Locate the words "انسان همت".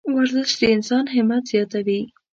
0.75-1.43